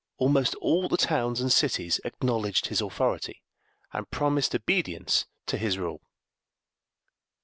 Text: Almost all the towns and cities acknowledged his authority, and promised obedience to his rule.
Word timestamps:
Almost 0.17 0.55
all 0.55 0.87
the 0.87 0.97
towns 0.97 1.41
and 1.41 1.53
cities 1.53 2.01
acknowledged 2.03 2.65
his 2.65 2.81
authority, 2.81 3.43
and 3.93 4.09
promised 4.09 4.55
obedience 4.55 5.27
to 5.45 5.59
his 5.59 5.77
rule. 5.77 6.01